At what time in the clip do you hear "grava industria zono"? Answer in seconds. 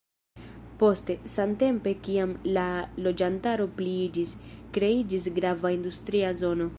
5.39-6.69